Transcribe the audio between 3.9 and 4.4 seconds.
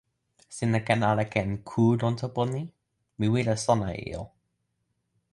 e ijo.